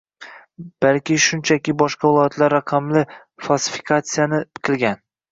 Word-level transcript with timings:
Balki 0.83 1.17
shunchaki 1.25 1.75
boshqa 1.81 2.09
viloyatlar 2.13 2.51
raqamlar 2.55 3.13
falsifikatsiyasini 3.49 4.41
qilgan 4.69 4.99